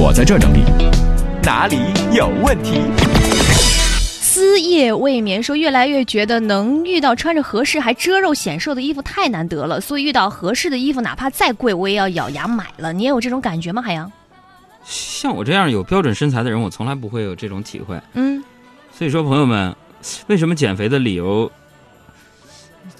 [0.00, 0.62] 我在这儿整理，
[1.42, 1.76] 哪里
[2.12, 2.82] 有问题？
[4.20, 12.92] 思夜未眠说，越来越觉得能遇到穿着合适还遮肉显瘦的衣服太难得了，所以遇到合适的衣服，哪怕再贵，我也要咬牙买了。
[12.92, 14.12] 你也有这种感觉吗，海洋？
[14.84, 18.00] 像我这样有标准身材的人，我从来不会有这种体会。
[18.12, 18.40] 嗯，
[18.96, 19.74] 所以说，朋友们，
[20.28, 21.50] 为什么减肥的理由，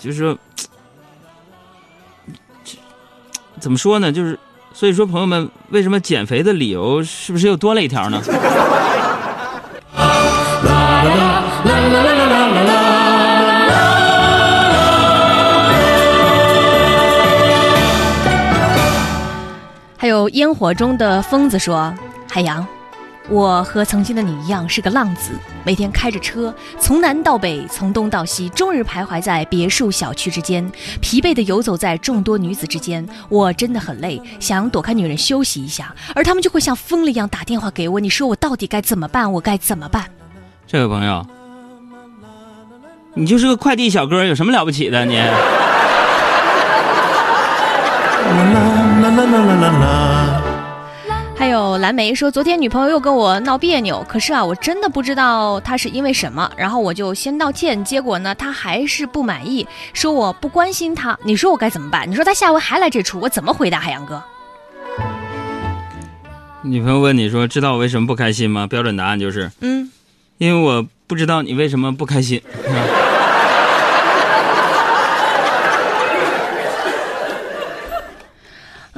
[0.00, 0.36] 就是说，
[3.60, 4.10] 怎么说呢？
[4.10, 4.36] 就是，
[4.78, 8.22] 所以说，朋友们，为什么减肥的理由是不是又多了一条呢？
[19.96, 21.92] 还有烟火中的疯子说
[22.30, 22.64] ：“海洋，
[23.30, 25.32] 我和曾经的你一样是个浪子，
[25.62, 30.66] 每天开着车从南到北，从东到西，终日徘徊在别墅小区之间，
[31.02, 33.06] 疲惫地游走在众多女子之间。
[33.28, 38.00] 我真的很累，想躲开女人休息一下，而他们就会像疯了一样打电话给我。
[38.00, 39.30] 你说我到底该怎么办？
[39.30, 40.04] 我该怎么办？”
[40.66, 41.26] 这位朋友，
[43.12, 45.20] 你就是个快递小哥，有什么了不起的你？
[45.20, 45.26] 还
[48.34, 50.07] 有
[51.88, 61.18] 蓝莓说，昨天女朋友又跟我闹别扭，可是啊，我真的不知道她是因为什么，然后我就先道歉，结果呢，她还是不满意，说我不关心她。
[61.24, 62.06] 你说我该怎么办？
[62.10, 64.22] 你说她下回还来这出，我怎么回答海洋哥？
[66.60, 69.90] 女朋友问你说：“知道我为什么不开心吗？”标准答案就是嗯，
[70.36, 72.42] 因为我不知道你为什么不开心。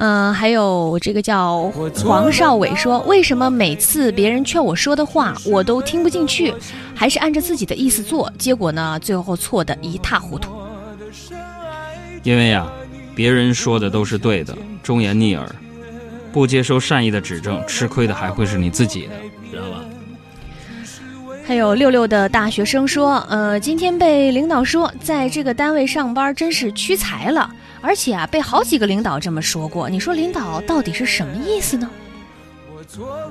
[0.02, 1.70] 嗯，还有这个叫
[2.02, 6.54] 黄少伟说，为什么每次别人劝我说的话，我都听不进去，
[6.94, 10.50] 还是按照自己的意思做，结果呢，最后错得一塌糊涂。
[12.22, 12.66] 因为呀、
[13.14, 15.46] 别人说的都是对的，忠言逆耳，
[16.32, 19.10] 不接受善意的指正，吃亏的还会是你自己的，
[19.50, 19.84] 知道吧？
[21.50, 29.90] 还有六六的大学生说，呃，今天被领导说在这个单位上班真是屈才了，而且啊，被好几个领导这么说过。
[29.90, 31.90] 你说领导到底是什么意思呢？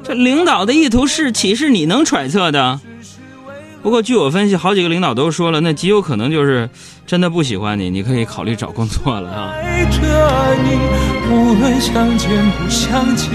[0.03, 2.81] 这领导的意图是岂是你能揣测的？
[3.81, 6.69] 不过据我分析，好几个领导都说了，那极有可能就是
[7.07, 9.53] 真的不喜欢你，你可以考虑找工作了啊。
[9.63, 9.97] 爱着
[10.61, 10.77] 你，
[11.33, 13.29] 无论相见不相见，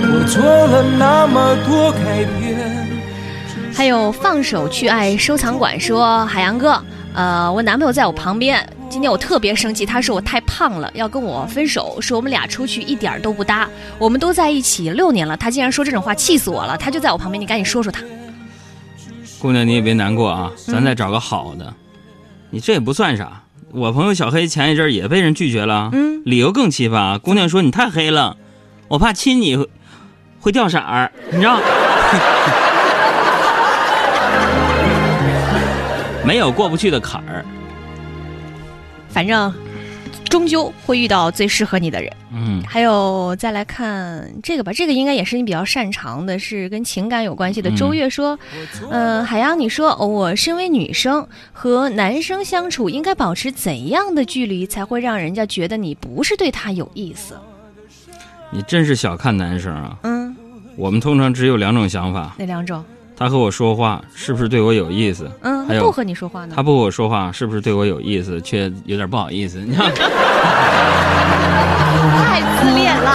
[0.00, 2.83] 我做了那么多改变。
[3.76, 6.80] 还有放手去爱收藏馆说，海洋哥，
[7.12, 13.68] 呃，我男朋友在我旁边，今天我特别生气，他说我太胖了，要跟我分手，说我们俩出去一点都不搭，
[13.98, 16.78] 我们都在一起六年了，他竟然说这种话，气死我了。
[16.78, 18.00] 他就在我旁边，你赶紧说说他。
[19.40, 21.74] 姑娘，你也别难过啊，咱再找个好的。
[22.50, 23.42] 你这也不算啥，
[23.72, 27.18] 我朋友小黑前一阵儿也被人拒绝了，嗯，理由更奇葩。
[27.18, 28.36] 姑娘说你太黑了，
[28.86, 29.68] 我怕亲你会
[30.38, 31.58] 会掉色儿，你知道？
[36.26, 37.44] 没有过不去的坎儿。
[39.08, 39.52] 反正
[40.28, 42.12] 终究会遇到最适合你的人。
[42.36, 47.70] 嗯，还有再来看这个吧，这个应该也是你比较擅长的，是跟情感有关系的。
[47.70, 48.36] 嗯周月说，
[48.90, 57.38] 嗯、海洋，你说、哦我身为女生和男生相处，应该保持怎样的距离才会让人家觉得你不是对他有意思？
[58.50, 59.96] 你真是小看男生啊。
[60.02, 60.34] 嗯，
[60.74, 62.84] 我们通常只有两种想法：哪两种？
[63.16, 65.30] 他和我说话是不是对我有意思？
[65.42, 66.62] 嗯，还有不和你说话呢他？
[66.62, 69.58] 不和我说话是不是对我有意思，却有点不好意思？
[69.60, 69.92] 你看，
[72.14, 73.10] 太自恋了。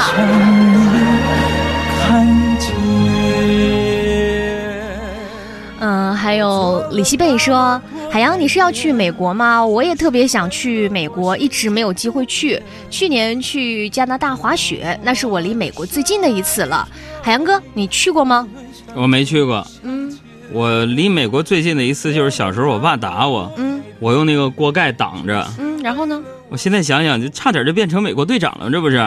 [5.82, 9.66] 嗯，还有李希贝说：“海洋，你是要去美国吗？
[9.66, 12.62] 我也特别想去美国，一直没有机会去。
[12.90, 16.88] 去年去加拿大滑雪，那是我离美国最近的一次了。
[17.22, 18.48] 海洋哥，你去过吗？
[18.96, 19.66] 我没去过。
[19.84, 20.10] 嗯
[20.52, 25.48] 我离美国最近的一次就是小时候我爸打我，嗯我用那个锅盖挡着。
[25.60, 26.20] 嗯，然后呢？
[26.50, 28.98] 我现在想想，就差点就变成美国队长了，这不是？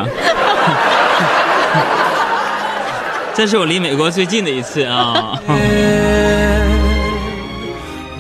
[3.34, 5.37] 这是我离美国最近的一次啊！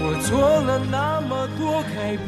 [0.00, 1.01] 我做了那。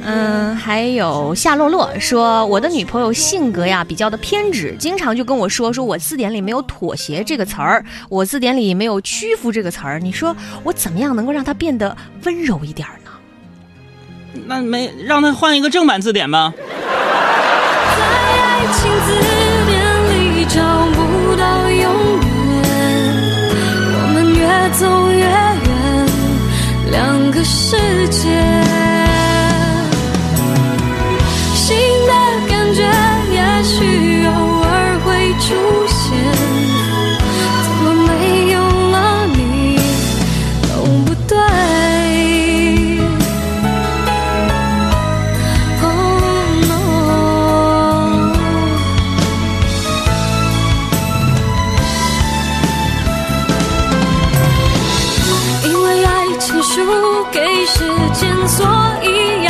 [0.06, 9.99] 嗯，还有夏洛洛说，我的女朋友性格呀比较的偏执，经常就跟我说，说我字典里没有妥协这个词儿，我字典里没有屈服这个词儿。
[9.99, 13.11] 你说我怎么样能够让她变得温柔一点呢？
[14.47, 16.53] 那没让他换一个正版字典吧？
[16.59, 16.62] 在
[18.03, 19.15] 爱情字
[19.67, 19.81] 典
[20.11, 20.61] 里找
[20.93, 22.27] 不到永远，
[23.95, 25.65] 我们越走越远，
[26.91, 27.77] 两个世
[28.09, 28.64] 界。
[56.75, 56.81] 输
[57.31, 58.67] 给时间所
[59.00, 59.44] 以